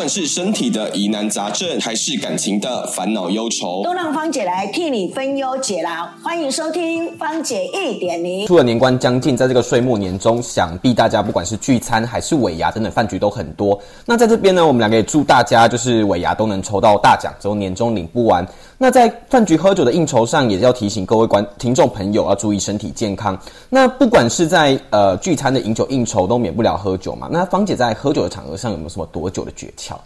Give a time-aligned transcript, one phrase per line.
[0.00, 6.08] 管是身体的疑难杂症，还是感情的烦恼忧愁，都让芳姐来替你分忧解劳。
[6.24, 8.46] 欢迎收听芳姐一点零。
[8.46, 13.78] 除了年关将近，在这个岁末年终，想必大家不管是聚餐还是尾牙等等饭局都很多。
[14.06, 18.42] 那在这边呢，我们两个也祝大家就是尾牙都能抽到大奖，之后年终领不完。
[18.82, 23.38] 那在饭局喝酒的应酬上，也要提醒各位观听众朋友要注意身体健康。
[23.68, 27.28] 那不管是在呃聚餐的饮酒应酬，都免不了喝酒嘛。
[27.30, 29.96] 那芳姐在喝酒的场合上有没有什么躲酒的诀窍？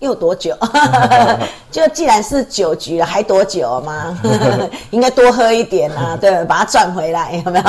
[0.00, 0.54] 又多久？
[1.70, 4.16] 就既然是酒局了，还多久吗？
[4.92, 7.64] 应该多喝一点啊， 对，把它赚回来，有没有？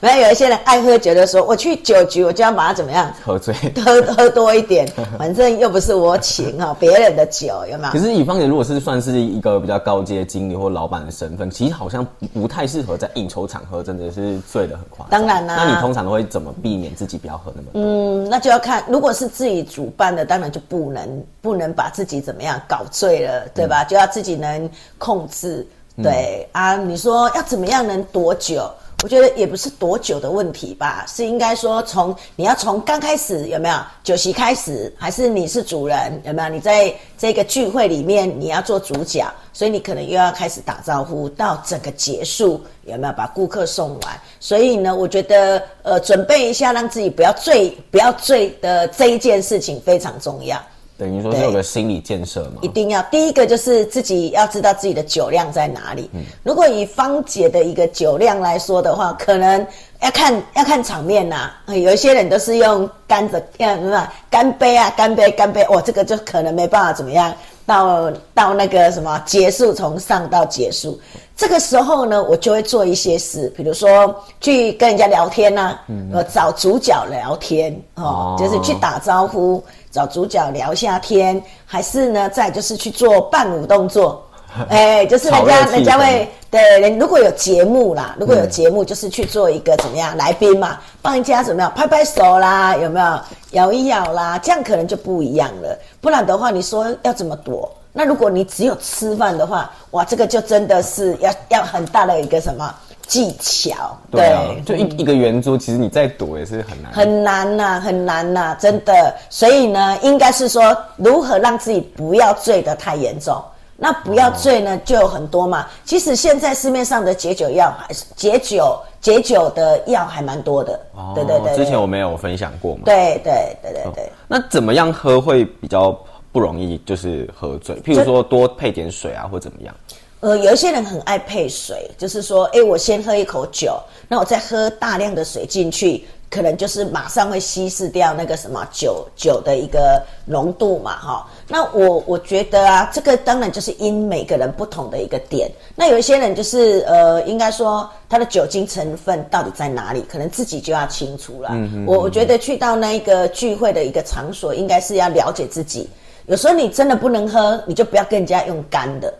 [0.00, 3.12] 没有有一些人爱喝酒的说，我去酒局，我就要把它怎么样？
[3.24, 4.84] 喝醉，喝喝多一点，
[5.16, 7.92] 反正又不是我请哈，别人的酒有没有？
[7.92, 15.10] 可是乙方姐如果是算是一个比较高阶经理或老板的身份，其实好像不太适合在应酬场合，真的是醉的很夸张。
[15.10, 17.80] 当然啦，那你通常都会怎么避免自己不要喝那么多？
[17.80, 23.84] 嗯，那就要看，如果是自己主办的，当然就不能不能把自己怎么样搞醉了，对吧？
[23.84, 25.66] 就要自己能控制。
[26.02, 28.68] 对啊，你说要怎么样能多久？
[29.02, 36.48] 我觉得也不是多久的问题吧，是应该说从你要从刚开始有没有酒席开始，还是你是主人有没有？
[36.48, 44.20] 你在这个聚会里面你要做主角，所以你可能又要开始打招呼，到整个结束有没有把顾客送完？
[44.40, 50.58] 所以呢，我觉得呃，准备一下让自己不要醉，不要醉的这一件事情非常重要。
[50.96, 56.08] 等于说是有个心理建设嘛，一定要第一个就是自己要知道自己的酒量在哪里。
[56.12, 59.66] 嗯，如果以芳姐的一个酒量来说的话，可能
[60.00, 61.50] 要看要看场面呐。
[61.66, 67.34] 有一些人都是用干着，干什么干杯啊，干杯干杯，哇，这个就可能没办法怎么样
[67.66, 71.00] 到到那个什么结束，从上到结束。
[71.36, 75.76] 这个时候呢，我就会做一些事，比如说去跟人家聊天呐，
[76.12, 79.62] 呃，找主角聊天哦，就是去打招呼。
[79.90, 82.28] 找主角聊一下天，还是呢？
[82.28, 84.20] 再就是去做伴舞动作，
[84.68, 93.20] 哎，就是人家人家会对人如果有节目啦，如果有节目，就是去做一个怎么样来宾嘛，帮人家怎么样拍拍手啦，有没有
[93.52, 94.36] 摇一摇啦？
[94.38, 95.78] 这样可能就不一样了。
[96.00, 97.70] 不然的话，你说要怎么躲？
[97.96, 102.74] 那如果你只有吃饭的话，哇，这个就真的是要要很大的一个什么？
[103.06, 109.14] 技巧对，就一一个圆桌，其实你再躲也是很难，很难呐，很难呐，真的。
[109.28, 113.36] 所以呢，应该是说如何让自己不要醉得太严重。
[113.76, 115.66] 那不要醉呢，就有很多嘛。
[115.84, 120.80] 其实现在市面上的解酒药还是解酒解酒的药还蛮多的。
[120.94, 121.54] 哦，对对对。
[121.56, 122.82] 之前我们有分享过嘛。
[122.86, 124.12] 对对对对对。
[124.26, 125.94] 那怎么样喝会比较
[126.34, 127.76] 不容易就是喝醉？
[127.76, 129.72] 譬如说多配点水啊，或怎么样？
[130.18, 141.28] 呃，有一些人很爱配水，就是说，哎，我先喝一口酒，那我再喝大量的水进去，可能就是马上会稀释掉那个什么酒酒的一个浓度嘛，哈。
[141.46, 145.50] 那我我觉得啊，这个当然就是因每个人不同的一个点。
[145.76, 151.50] 那有一些人就是呃，应该说他的酒精成分到底在哪里，可能自己就要清楚了。
[151.86, 155.88] 我我觉得去到那一个聚会的一个场所，应该是要了解自己。
[156.26, 159.12] 有时候你真的不能喝，你就不要跟人家用干的。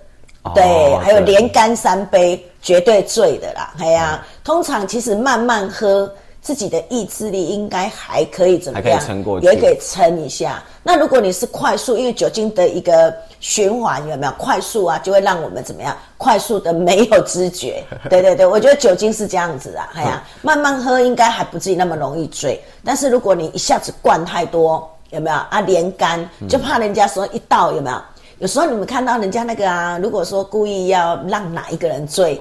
[0.54, 0.62] 对，
[1.02, 3.74] 还有连干三杯，绝对醉的啦。
[3.78, 6.10] 哎呀，通常其实慢慢喝，
[6.44, 9.00] 自己的意志力应该还可以怎么样？
[9.00, 10.62] 撑过，也可以撑一下。
[10.82, 15.96] 那如果你是快速，因为酒精的一个循环有没有快速啊，就会让我们怎么样？
[16.18, 17.82] 快速的没有知觉。
[18.10, 19.88] 对对对，我觉得酒精是这样子啊。
[19.94, 22.62] 哎呀， 慢慢喝应该还不至于那么容易醉。
[22.84, 25.62] 但是如果你一下子灌太多，有没有啊？
[25.62, 27.96] 连干就怕人家说一倒有没有？
[28.40, 32.38] 有时候你们看到人家那个啊，如果说故意要让哪一个人醉，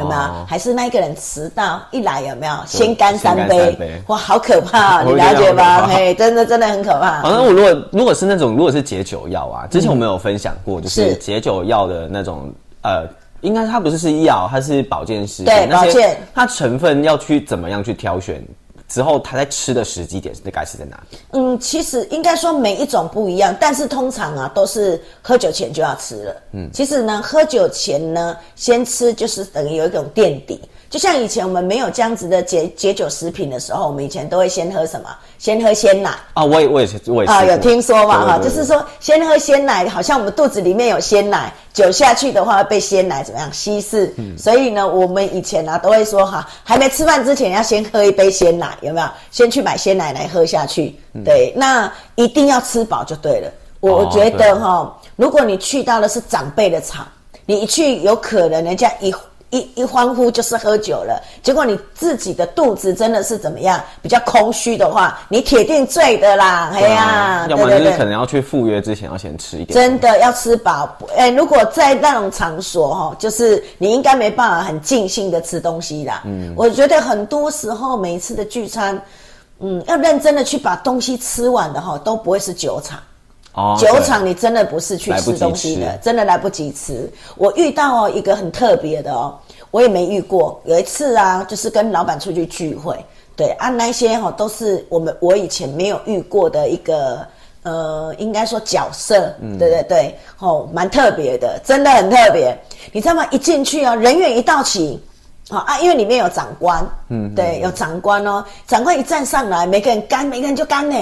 [0.00, 0.44] 有没有？
[0.46, 2.54] 还是那一个人迟到一来有没有？
[2.66, 5.86] 先干三杯，哇，好可怕， 你了解吗？
[5.86, 7.20] 嘿，真的真的很可怕。
[7.22, 12.52] 好像我如果如果是那种如果是解酒药啊，之前我们有分享过，就是解酒药的那种
[12.82, 13.06] 呃，
[13.40, 18.42] 应该它不是是药，它是保健食品，对，保健，它成分要去怎么样去挑选？
[18.88, 21.18] 之后他在吃的时机点是该是在哪里？
[21.32, 26.42] 嗯，其实应该说每一种不一样，但是通常啊都是喝酒前就要吃了。
[26.52, 30.60] 嗯，其实呢，喝酒前呢先吃就是等于有一种垫底。
[30.88, 35.08] 就像以前我们没有这样子的解解酒食品的时候，我们以前都会先喝什么？
[35.38, 36.44] 先喝鲜奶啊！
[36.44, 38.38] 我也我也是我也是啊，有听说嘛哈？
[38.38, 44.14] 就是说先喝鲜奶，好像我们肚子里面有鲜奶，酒下去的话被鲜奶怎么样稀释？
[44.38, 49.06] 所以呢，我们以前啊都会说哈，还没吃饭之前要先喝一杯鲜奶，有没有？
[49.30, 50.94] 先去买鲜奶来喝下去。
[51.24, 53.50] 对，那一定要吃饱就对了。
[53.80, 57.06] 我觉得哈，如果你去到的是长辈的场，
[57.44, 59.12] 你一去有可能人家一。
[59.56, 61.22] 一一一欢呼就是喝酒了。
[61.42, 66.70] 结果你自己的肚子真的是怎么样，比较空虚的话，你铁定醉的啦。
[66.72, 69.74] 哎呀，要么就是可能要去赴约之前要先吃一点。
[69.74, 70.96] 真的要吃饱。
[71.16, 76.22] 哎，如果在那种场所哈，就是你应该没办法很尽兴的吃东西啦。
[76.24, 79.00] 嗯，我觉得很多时候每一次的聚餐，
[79.60, 82.98] 嗯，要认真的去把东西吃完的哈，都不会是酒场。
[83.78, 87.10] 酒厂你真的不是去吃东西的，真的来不及吃。
[87.36, 89.34] 我遇到哦一个很特别的哦，
[89.76, 90.58] 我也没遇过。
[90.64, 92.96] 有一次啊，就是跟老板出去聚会，
[93.36, 97.18] 对啊，那些哈都是我们我以前没有遇过的一个
[97.62, 102.56] 呃，应该说角色，嗯对对对，哦，蛮特别的，真的很特别。
[102.90, 103.26] 你知道吗？
[103.30, 104.98] 一进去啊，人员一到齐，
[105.50, 110.96] 好啊，因为里面有长官，嗯，对，有长官哦，长官一站上来，每个人干，每个人就干呢。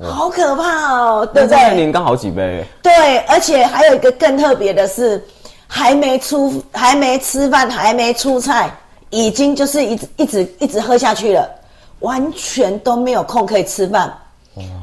[0.00, 1.74] 好可怕哦，对不对？
[1.74, 2.64] 年刚好几杯。
[2.84, 5.22] 对，而且还有一个更特别的是，
[5.74, 8.70] 还没出，还没吃饭，还没出菜，
[9.08, 11.48] 已经就是一直一直一直喝下去了，
[12.00, 14.12] 完全都没有空可以吃饭。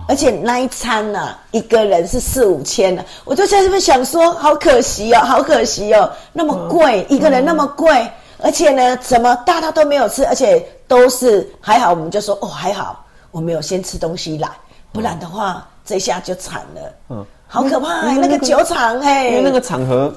[0.07, 14.50] 而且那一餐呢，一个人是四五千呢，我就在这边想说，好可惜哦，好可惜哦，那么贵，一个人那么贵，而且呢，怎么大家都没有吃，而且都是还好，我们就说哦，还好，我没有先吃东西来。
[14.92, 16.81] 不然的话，这下就惨了。
[17.09, 20.12] 嗯，好可怕哎，那个酒厂嘿，因为那个场合，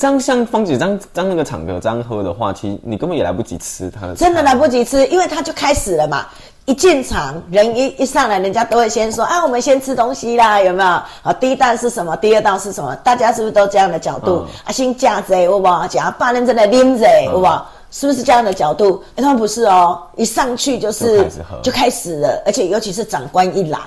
[0.00, 4.14] 这样像方姐这样这样那个场合这样喝的话，其实你根本也来不及吃它。
[4.14, 6.26] 真的来不及吃，因为它就开始了嘛。
[6.64, 10.88] 一进场，人一一上来，人家都会先说：“啊，我们先吃东西啦，有没有？
[10.88, 12.16] 啊，第一道是什么？
[12.16, 12.96] 第二道是什么？
[13.04, 14.46] 大家是不是都这样的角度？
[14.64, 15.86] 啊，先架子，好不好？
[15.86, 17.70] 讲八人真的拎着，好不好？
[17.90, 19.04] 是不是这样的角度？
[19.16, 21.28] 哎，他们不是哦，一上去就是
[21.62, 23.78] 就开始了，而且尤其是长官一来。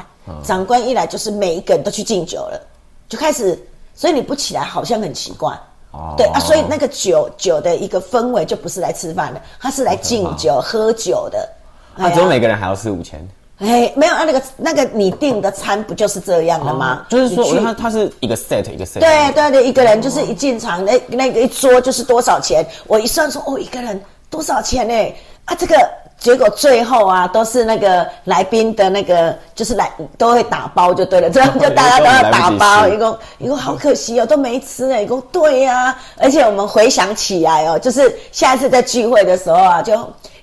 [0.44, 2.62] 长官一来就是每一个人都去敬酒了，
[3.10, 3.60] 就开始，
[3.96, 5.52] 所以你不起来好像很奇怪。
[5.94, 11.50] 哦，对啊，所以那个酒酒的一个氛围就不是来吃饭的，他是来敬酒喝酒的。
[11.96, 13.26] 啊，只有每个人还要四五千。
[13.60, 17.06] 哎，没有啊，那个那个你订的餐不就是这样的吗？
[17.08, 19.00] 就是说，他他是一个 set 一个 set。
[19.00, 22.66] 对对对，一个人就是一进场那那个一桌就是多少钱？
[22.88, 25.16] 我一算说哦，一个人多少钱呢？
[25.46, 25.76] 啊，这个。
[26.24, 32.88] 结果最后啊，都是那个来宾的那个，就是来都会打包就对了，这样 就大家都要打包。
[32.88, 35.04] 一共一共好可惜哦，都没吃呢。
[35.04, 39.94] 一共对呀，而且我们回想起来哦，就是下一次在聚会的时候啊，就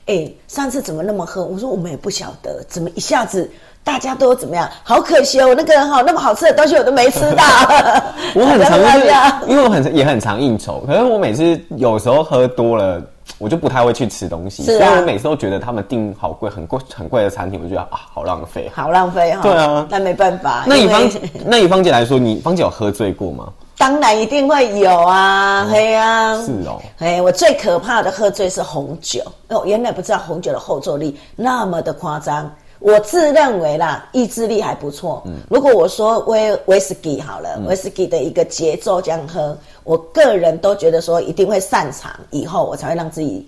[0.05, 1.43] 哎上次怎么那么喝？
[1.43, 3.51] 我说我们也不晓得，怎么一下子
[3.83, 4.69] 大家都怎么样？
[4.85, 7.43] 好可惜哦，那个哈那么好吃的东西我都没吃到。
[8.37, 8.79] 我很常
[9.49, 13.01] 因为我很也很常应酬，可是我每次有时候喝多了。
[13.39, 19.41] 我就不太会去吃东西，所以我每次都觉得他们订好贵、很贵、很贵的餐厅，我就觉得啊，好浪费，好浪费哈。
[19.43, 20.65] 对啊，那没办法。
[20.67, 21.03] 那以方
[21.47, 23.49] 那以方姐来说，你方姐有喝醉过吗？
[23.79, 26.37] 当然一定会有啊，嘿啊。
[26.45, 29.23] 是哦，嘿，我最可怕的喝醉是红酒。
[29.49, 32.51] 哦，原来不知道红酒的后坐力那么的夸张。
[32.81, 35.23] 我自认为啦，意志力还不错。
[35.27, 43.47] 嗯，如果我说威威士忌好了，威士忌的一个节奏这样喝，我个人都觉得说一定会擅长，以后我才会让自己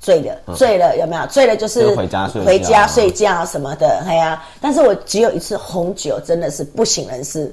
[0.00, 0.54] 醉了。
[0.54, 1.26] 醉了有没有？
[1.26, 4.42] 醉了就是回家睡回家睡觉什么的，嘿呀。
[4.60, 7.52] 但是我只有一次红酒，真的是不省人事。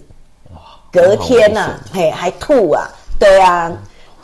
[0.54, 0.62] 哇！
[0.92, 2.88] 隔天呐，嘿，还吐啊，
[3.19, 3.72] 对啊。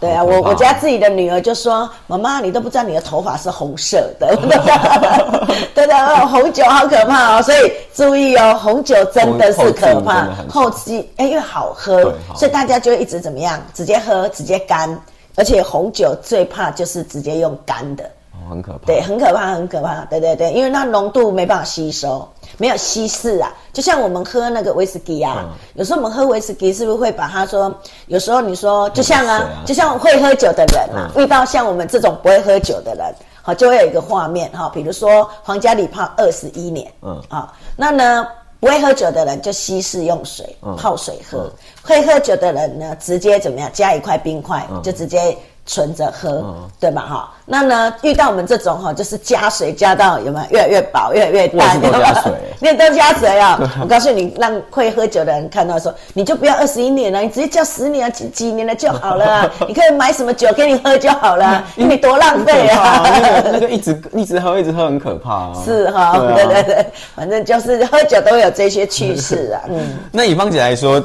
[0.01, 4.35] 对啊，我我家自己的女儿就说：“妈妈，你都不知道你的头发是红色的。
[5.75, 5.93] ”对的，
[6.27, 10.27] 红酒好可怕哦，所以注意哦，红酒真的是可怕。
[10.49, 14.99] 后期哎，因为好喝，所以大家就一直怎么样，直接喝，直接干。
[15.35, 18.03] 而且红酒最怕就是直接用干的。
[18.51, 22.27] 很可怕，对，很可怕，很可怕，对对对，因为它浓度没办法吸收，
[22.57, 23.49] 没有稀释啊。
[23.71, 27.73] 就像我们喝那个威士忌啊，有时候我们喝威士忌是不是会把它说？
[28.07, 38.27] 有时候你说，就像啊，就像会喝酒的人啊，遇到像我们这种不会喝酒的人，好，就会有一个画面哈，比如说皇家礼炮二十一年，嗯啊，那呢
[38.59, 41.49] 不会喝酒的人就稀释用水泡水喝，
[41.81, 45.37] 会喝酒的人呢直接怎么样加一块冰块就直接。
[45.65, 46.43] 存着喝，
[46.79, 47.01] 对吧？
[47.01, 47.93] 哈，那呢？
[48.01, 51.79] 遇到我们这种哈，就是加水加到有没有越来越薄，越来越淡？
[51.79, 53.59] 都加水， 你都加水啊！
[53.81, 59.49] 我告诉你，让会喝酒的人看到说，你就不要二十一年了，你直接叫十年、几几年的就好了。
[59.67, 63.03] 你可以买什么酒给你喝就好了， 你多浪费啊！
[63.51, 65.53] 那个一直一直喝，一直喝很可怕啊！
[65.63, 69.61] 是哈，对对对，反正就是喝酒都有这些趣事啊。
[69.69, 71.01] 嗯，那以芳姐来说，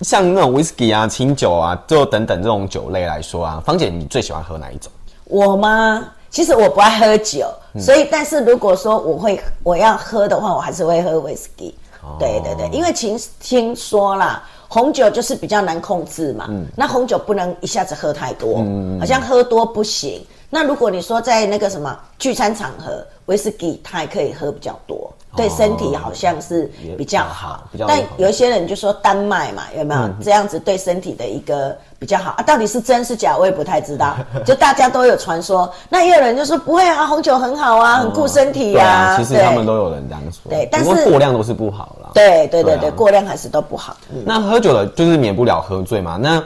[0.00, 4.90] 像那种 whisky 啊、清酒啊，就等等这种酒类来说啊，芳姐你最喜欢喝哪一种？
[5.24, 6.04] 我吗？
[6.30, 7.46] 其实我不爱喝酒，
[7.78, 11.74] 所以但是如果说我会我要喝的话，我还是会喝 whisky。
[12.18, 16.46] 对对对，因为听听说啦，红酒就是比较难控制嘛。
[16.48, 16.66] 嗯。
[16.76, 18.64] 那红酒不能一下子喝太多，
[18.98, 20.24] 好像喝多不行。
[20.48, 27.68] 那如果你说在那个什么聚餐场合，威士忌它也可以喝比较多，对身体好像是比较好。
[27.86, 32.42] 但有一些人就说丹麦嘛，有没有这样子对身体的一个比较好啊？
[32.42, 34.16] 到底是真是假，我也不太知道。
[34.44, 39.16] 就大家都有传说，那也有人就说不会啊，红酒很好啊，很顾身体呀。
[39.18, 40.50] 其实他们都有人这样说。
[40.50, 42.10] 对，但是过量都是不好啦。
[42.14, 43.96] 对对对对，过量还是都不好。
[44.24, 46.16] 那喝酒了就是免不了喝醉嘛？
[46.16, 46.42] 那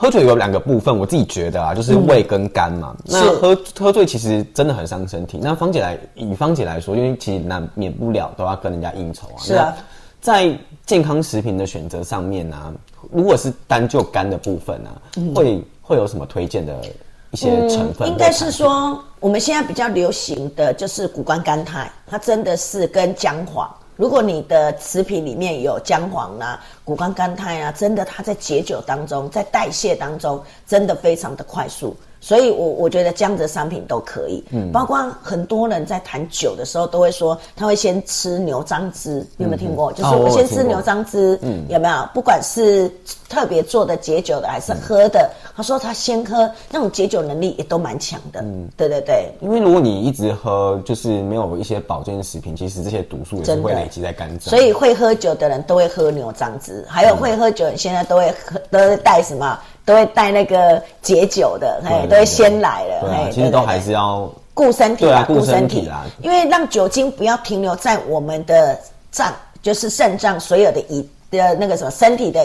[0.00, 2.94] 喝酒有两个部分，我自己觉得啊，就是胃跟肝嘛。
[3.04, 5.40] 那喝喝醉其实真的很伤身体。
[5.42, 9.42] 那芳姐来以芳姐来说，因为其实难免不了都要跟人家应酬啊。
[9.42, 9.74] 是啊，
[10.20, 12.72] 在健康食品的选择上面呢，
[13.10, 14.90] 如果是单就肝的部分呢，
[15.34, 16.72] 会会有什么推荐的
[17.32, 18.06] 一些成分？
[18.06, 23.68] 应该是说，我们现在比较流行的就是谷胱甘肽，它真的是跟姜黄。
[23.96, 31.94] 如果你的食品里面有姜黄啊、谷胱甘肽啊，真的它在解酒当中、在代谢当中，真的非常的快速。
[32.20, 39.92] 所以，我我觉得这样的商品都可以，嗯，包括很多人在谈酒的时候，都会说他会先吃牛樟汁，你有没有听过？
[39.92, 42.08] 就是我先吃牛樟汁，嗯，有没有？
[42.12, 42.90] 不管是
[43.28, 49.30] 特别做的解酒的，还是喝的，他说他先喝，那种解酒能力也都蛮强的，嗯，对对对。
[49.40, 54.50] 因为如果你一直喝，就是没有一些保健食品，其实这些毒素也是会累积在肝脏。
[54.50, 59.58] 所以会喝酒的人都会喝牛樟汁，还有会喝酒现在都会喝，都会带什么？
[59.84, 68.78] 都会带那个解酒的，哎，都会先来了，哎，其实都还是要顾身体啊，顾身体啊，因为让酒精不要停留在我们的
[69.10, 69.32] 脏，
[69.62, 72.44] 就是肾脏所有的胰的那个什么身体的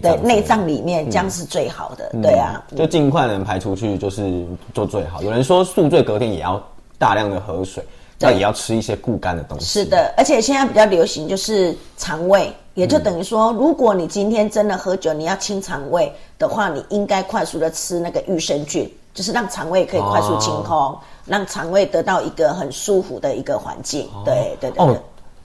[0.00, 5.22] 的内脏里面，这样是最好的，对啊，就尽快能排出去，就是做最好。
[5.22, 6.62] 有人说宿醉隔天也要
[6.98, 7.82] 大量的喝水。
[8.24, 9.64] 那也要吃一些固肝的东西。
[9.66, 24.08] 是的，而且现在比较流行就是肠胃，也就等于说，如果你今天真的喝酒，你要清肠胃的话，你应该快速的吃那个益生菌，就是让肠胃可以快速清空，让肠胃得到一个很舒服的一个环境。
[24.24, 24.84] 对对对。
[24.84, 24.96] 哦，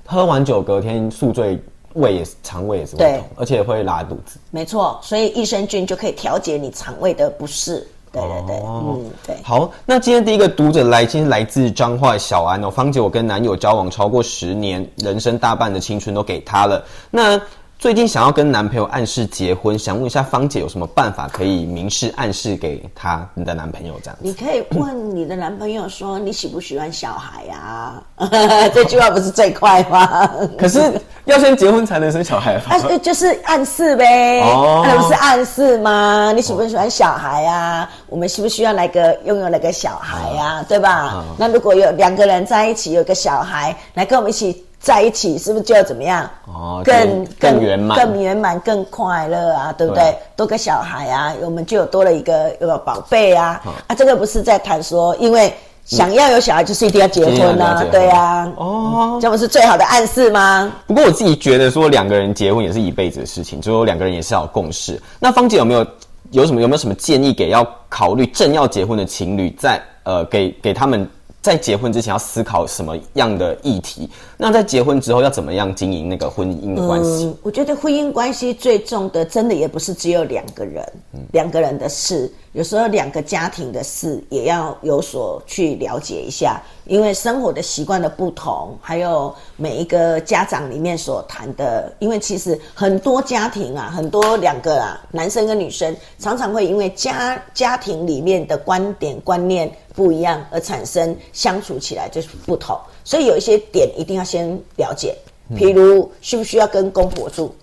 [0.05, 1.61] 喝完酒隔天宿醉，
[1.93, 4.39] 胃也是肠胃也是会痛，而且会拉肚子。
[4.51, 7.85] 没错，所以益生菌就可以调节你肠胃的不适。
[8.21, 9.35] 对对对，嗯，对。
[9.43, 16.83] 好，那今天第一个读者来信来自彰化小安哦，芳姐，我跟男友交往超过十年，人生大半的青春都给他了。
[17.11, 17.39] 那
[17.79, 24.21] 最近想要跟男朋友暗示结婚，想问一下芳姐有什么办法可以明示暗示给他你的男朋友这样子？
[24.23, 28.01] 你可以问你的男朋友说你喜不喜欢小孩呀？
[28.73, 30.27] 这句话不是最快吗？
[30.57, 30.79] 可是
[31.25, 32.79] 要先结婚才能生小孩啊？
[33.03, 34.41] 就是暗示呗，
[34.83, 36.33] 那不是暗示吗？
[36.35, 37.87] 你喜不喜欢小孩呀？
[38.07, 40.65] 我们需不需要来个拥有那个小孩呀？
[40.67, 41.23] 对吧？
[41.37, 44.63] 那如果有两个人在一起有个小孩来跟我们一起。
[44.79, 46.29] 在一起是不是就要怎么样？
[46.45, 50.15] 哦，更更圆满、更圆满、更快乐啊，对不对？
[50.35, 53.61] 多个小孩啊，我们就有多了一个有个宝贝啊！
[53.87, 55.51] 啊，这个不是在谈说，因为
[55.83, 58.53] 想要有小孩，就是一定要结婚啊，对啊。
[58.55, 60.71] 哦，这不是最好的暗示吗？
[60.85, 65.01] 不过我自己觉得说，两个人结婚也是一辈子的事情，就两个人也是要有共识。
[65.19, 65.85] 那芳姐有没有
[66.31, 71.09] 有什么有没有什么建议给要考虑正要结婚的情侣，在呃给给他们？
[71.47, 74.09] 在结婚之前要思考什么样的议题？
[74.35, 77.33] 那在结婚之后要怎么样经营那个婚姻的关系？
[77.41, 80.85] 我觉得婚姻关系最重的，真的也不是只有两个人，
[81.31, 86.59] 两个人的事，有时候两个家庭的事也要有所去了解一下。
[86.85, 105.15] 因为生活的习惯的不同，还有每一个家长里面所谈的，因为其实很多家庭啊，很多两个啊，男生跟女生常常会因为家家庭里面的观点观念不一样而产生相处起来就是不同，所以有一些点一定要先了解，
[105.55, 107.53] 譬如需不需要跟公婆住？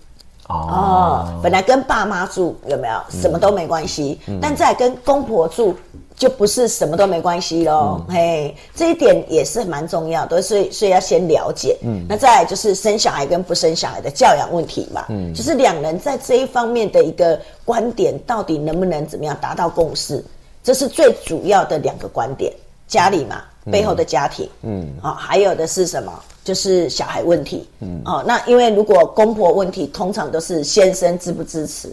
[0.47, 5.75] 哦，本来跟爸妈住有没有什么都没关系，但再跟公婆住。
[6.17, 11.77] 就不是什么都没关系喽，嘿，这一点也是蛮重要的，所以所以要先了解。
[11.83, 20.23] 嗯，那再就是生小孩跟不生小孩的教养问题嘛，嗯，就是两人在这一方面的一个观点，到底能不能怎么样达到共识，
[20.63, 22.49] 这是最主要的两个观点。
[22.87, 23.41] 家里嘛，
[23.71, 26.11] 背后的家庭，嗯，啊，还有的是什么？
[26.43, 31.89] 就是小孩问题，嗯，哦，那因为如果公婆问题，通常都是先生支不支持，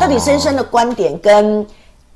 [0.00, 1.66] 到底先生的观点跟。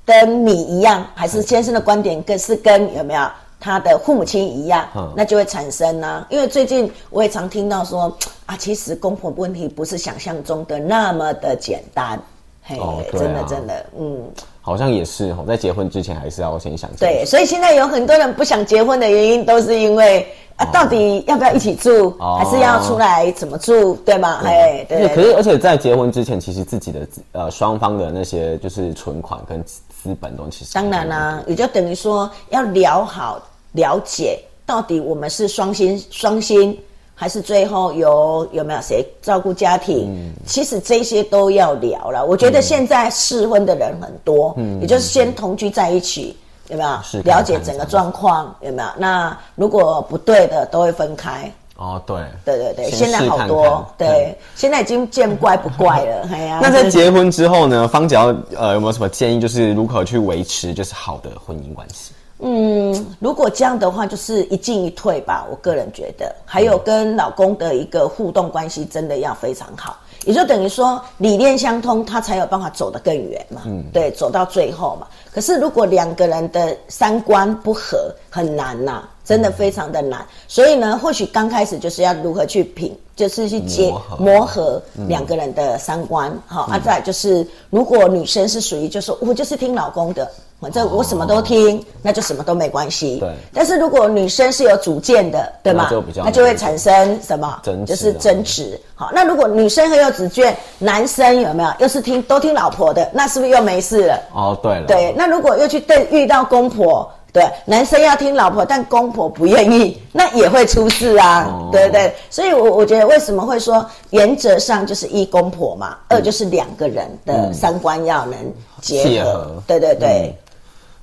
[0.08, 3.28] 跟你一样，还是先生的观点，更是跟有没有
[3.60, 6.26] 他的父母亲一样，那就会产生呢。
[6.30, 8.10] 因为最近我也常听到说
[8.46, 12.18] 啊，其实公婆问题不是想象中的那么的简单。
[12.62, 12.78] 嘿，
[13.12, 14.30] 真的真的，嗯，
[14.68, 16.90] 好像也是哦，在结婚之前还是要先想。
[16.98, 20.26] 对，所以现在有很多人不想结婚的原因，都是因为。
[20.58, 24.40] 啊，到底要不要一起住，还是要出来怎么住，对吗？
[24.44, 25.06] 哎，对。
[25.14, 36.76] 可是，而且在结婚之前，其实自己的呃双方的那些就是存款跟资本都其实当然啦、也就等于说要聊好了解到底我们是双薪双薪，
[37.20, 40.06] 还是最后有有没有谁照顾家庭？
[40.08, 42.24] 嗯其实这些都要聊了。
[42.24, 46.36] 我觉得现在适婚的人很多，嗯也就是先同居在一起。
[46.68, 48.54] 有没有了解整个状况？
[48.60, 48.88] 有没有？
[48.98, 51.50] 那如果不对的，都会分开。
[51.76, 53.64] 哦，对，对对对，先现在好多，
[53.96, 56.28] 看对，现在已经见怪不怪了。
[56.30, 62.12] 哎呀，那在结婚之后呢，方姐要呃有没有什么建议，就是如何去维持就是好的婚姻关系？
[62.40, 65.46] 嗯，如果这样的话，就是一进一退吧。
[65.50, 69.96] 我个人觉得，还有跟老公的一个互动关系，真的要非常好。
[70.24, 73.62] 也就等于说理念相通，他才有办法走得更远嘛。
[73.66, 75.06] 嗯，对，走到最后嘛。
[75.32, 80.26] 可是如果两个人的三观不合，很难呐、真的非常的难。
[80.46, 86.36] 所以呢，或许刚开始就是要如何去品，就是去接磨合两个人的三观。
[86.46, 90.28] 好、啊，再来就是，如果女生是属于就是我就是听老公的，
[90.60, 93.18] 反正我什么都听，那就什么都没关系。
[93.20, 95.84] 对但是如果女生是有主见的，对吗？
[95.84, 97.60] 那就比较那就会产生什么？
[97.62, 98.80] 争执啊就是争执。
[98.94, 104.20] 好，那如果女生很有主见，男生有没有又是听都听老婆的，那是不是又没事了？
[104.34, 112.12] 哦，对了，对，那如果又去对遇到公婆，对，男生要听老婆，但公婆不愿意， 那也会出事啊，哦对不对？
[112.30, 118.36] 所以我，我觉得为什么会说原则上就是一公婆嘛，二就是两个人的三观要能
[118.80, 120.34] 结合对对对。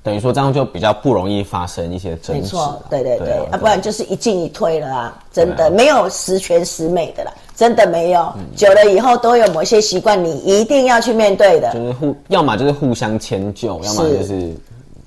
[0.06, 2.34] 等于说这样就比较不容易发生一些争执啊。
[2.34, 8.20] 没错，对对对，啊啊，不然就是一进一退了啊，真的、啊没有十全十美的啦，真的没有。
[8.36, 11.72] 嗯久了以后都有某些习惯，你一定要去面对的。
[11.74, 14.54] 就是互，要么就是互相迁就，要么就是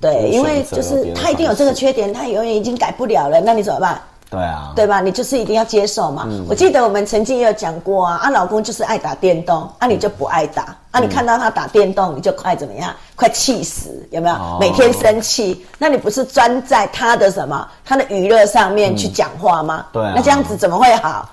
[0.02, 4.02] 对，因为就是他一定有这个缺点，他永远已经改不了了，那你怎么办？
[4.30, 5.02] 对啊，对吧？
[5.02, 6.26] 你就是一定要接受嘛。
[6.28, 12.94] 嗯我记得我们曾经也有讲过啊，啊，老公就是爱打电动，啊，你就不爱打，啊，你看到他打电动，你就快怎么样？
[13.16, 14.36] 快气死，有没有？
[14.36, 19.86] 哦每天生气，那你不是专在他的什么，他的娱乐上面去讲话吗？
[19.92, 21.28] 对啊那这样子怎么会好？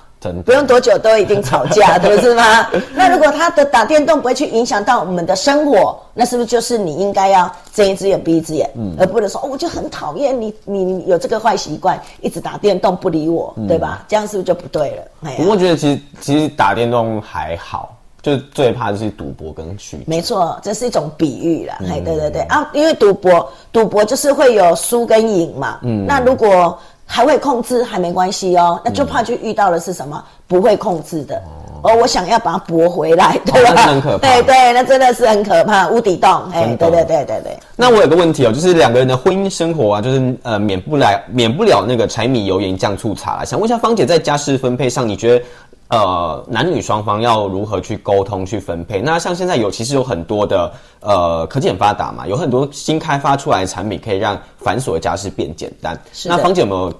[0.45, 2.69] 不用多久都一定吵架，不是吗？
[2.95, 14.05] 那如果他的打电动不会去影响到我们的生活，那是不是就是你应该要睁一只眼闭一只眼，而不能说哦，我就很讨厌你，你你有这个坏习惯，一直打电动不理我，对吧？
[14.09, 15.03] 这样是不是就不对了？
[15.25, 19.99] 哎我觉得其实其实打电动还好，就最怕就是赌博跟酗酒。
[20.07, 21.79] 没错，这是一种比喻啦。
[21.83, 25.79] 哎、对对对啊，因为赌博，赌博就是会有输跟赢嘛。
[25.83, 28.79] 嗯，那如果还会控制，还没关系哦。
[28.85, 31.41] 那就怕就遇到的是什么不会控制的。
[31.83, 33.83] 哦，我想要把它驳回来，对吧？
[33.83, 36.29] 很可怕对对，那真的是很可怕，无底洞。
[36.53, 37.59] 哎，真的对对对对对。
[37.77, 43.45] 那我有个问题哦，就是两个人的婚姻生活啊，就是呃免不来免不了那个柴米油盐酱醋茶啦。
[43.45, 45.45] 想问一下芳姐，在家事分配上，你觉得
[45.89, 49.01] 呃男女双方要如何去沟通去分配？
[49.01, 55.99] 那像现在有其实有很多的呃科技很发达嘛，有很多新开发出来的产品可以让繁琐的家事变简单。
[56.13, 56.93] 是那芳姐有没有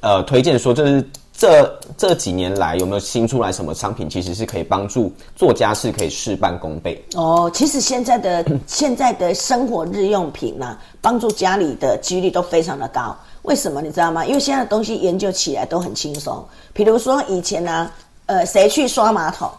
[0.00, 7.02] 呃推荐说，就是这这几年来有没有新出来什么商品，其实是可以帮助做家事可以事半功倍？
[7.14, 13.16] 哦，其实现在的 现在的生活日用品呢、帮助家里的几率都非常的高。
[13.42, 14.24] 为什么你知道吗？
[14.26, 16.44] 因为现在的东西研究起来都很轻松。
[16.74, 17.90] 比如说以前呢、
[18.30, 19.50] 呃，谁去刷马桶？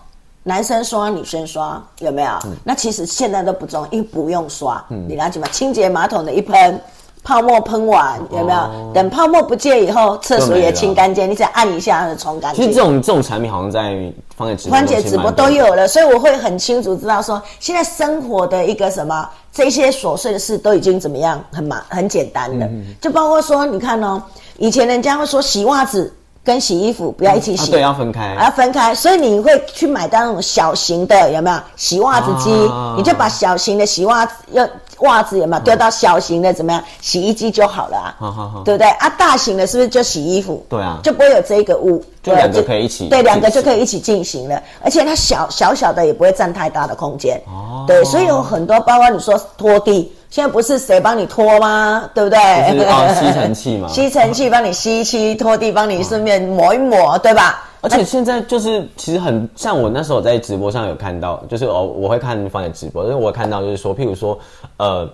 [0.43, 2.31] 男生刷，女生刷，有没有？
[2.63, 4.81] 那其实现在都不重要，因为不用刷。
[4.87, 5.47] 你了解吗？
[5.51, 6.81] 清洁马桶的一喷，
[7.21, 8.91] 泡沫喷完，有没有？
[8.93, 12.73] 等泡沫不见以后，厕所也清干净，你只要按一下它就冲干净其实。
[12.73, 22.65] 这种这种产品好像在芳姐直播欢姐直播都有了，所以我会很清楚知道说，现在生活的一个什么这些琐碎的事都已经怎么样，很麻很简单了。
[23.01, 24.23] 就包括说，你看哦，
[24.57, 26.11] 以前人家会说洗袜子
[26.43, 28.35] 跟洗衣服不要一起洗，啊对要分开。
[28.39, 31.57] 要分开，所以你会去买到那种小型的，有没有？
[31.75, 32.51] 洗袜子机？
[32.67, 34.67] 啊你就把小型的洗袜子要
[35.01, 35.63] 袜子有没有？
[35.63, 36.83] 丢到小型的怎么样？
[36.99, 38.15] 洗衣机就好了啊？
[38.17, 38.63] 好好好。
[38.63, 38.87] 对不对？
[38.87, 39.07] 啊？
[39.17, 40.65] 大型的是不是就洗衣服？
[40.67, 40.99] 对啊。
[41.03, 47.39] 就不会有这个屋，对就两个可以一起对，两个就可以一起进行了，而且它小小小的也不会占太大的空间。
[47.45, 52.09] 哦，对，所以有很多，包括你说拖地，现在不是谁帮你拖吗？
[52.15, 52.39] 对不对？
[52.73, 57.63] 就是哦 吸尘器嘛吸尘器帮你吸一吸，拖地帮你顺便抹一抹，对吧？
[57.81, 64.39] 而且现在就是其实很像我那时候在直播上有看到，就是哦我会看方姐直播，因为我看到就是说，譬如说
[64.77, 65.07] 呃。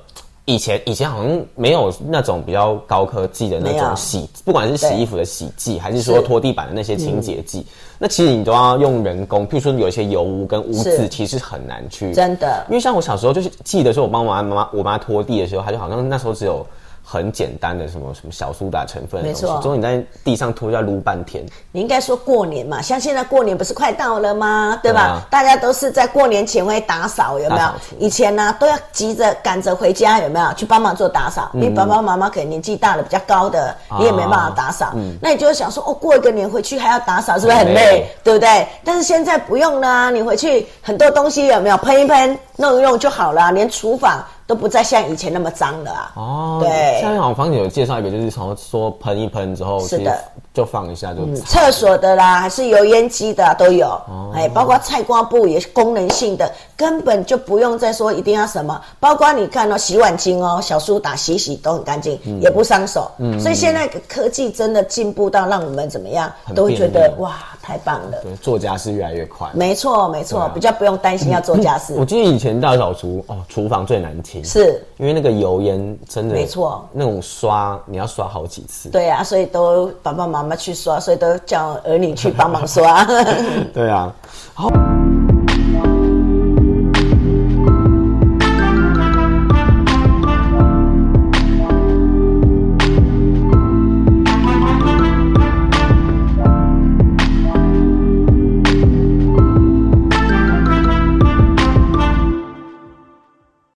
[0.50, 7.66] 以前以前好像没有那种比较高科技的那种洗，不管是洗衣服的洗剂，还是说拖地板的那些清洁剂，
[8.00, 9.46] 那其实你都要用人工。
[9.46, 12.66] 譬如说有一些油污跟污渍，其实很难去真的。
[12.70, 16.66] 因为像我小时候就是记得说，我帮我妈妈我妈拖地的时候，她就好像那时候只有
[17.10, 21.41] 很简单的什么什么小苏打成分没错之后你在地上拖就要撸半天。
[21.72, 24.78] 你应该说过年嘛，像现在过年不是快到了吗？
[24.84, 25.22] 对吧？
[25.30, 27.70] 大家都是在过年前会打扫，有没有？
[27.98, 30.54] 以前呢、都要急着赶着回家，有没有？
[30.56, 31.50] 去帮忙做打扫。
[31.54, 34.93] 你爸爸妈妈可能年纪大了，比较高的，你也没办法打扫。
[35.22, 38.06] 那你就会想说，哦，过一个年回去还要打扫，是不是很累？
[38.22, 38.67] 对不对？
[38.84, 46.12] 但是现在不用啦，你回去很多东西有没有喷一喷、弄一弄就好了，连厨房都不再像以前那么脏了啊。
[46.16, 50.18] 哦，对像好像房姐有介绍一个，就是从说喷一喷之后，是的
[50.54, 58.82] 就放一下就擦厕所的啦，还是油烟机的、啊、都有，哦哎，包括菜瓜布也是功能性的，根本就不用再说一定要什么。
[59.00, 63.12] 包括你看哦，洗碗巾哦，小苏打洗洗都很干净，嗯也不伤手。
[63.20, 68.18] 嗯所以现在科技真的进步到让我们怎么样，都会觉得哇，太棒了。
[68.24, 69.50] 对做家事越来越快。
[69.54, 71.94] 没错，没错，啊比较不用担心要做家事。
[71.98, 78.89] 我记得以前大扫除哦，厨房最难清，是，因为那个油烟真的没错，那种刷你要刷好几次。
[78.89, 83.06] 对啊，所以都爸爸妈妈去刷，所以都叫儿女去帮忙刷。
[83.73, 84.13] 对啊，
[84.54, 84.69] 好。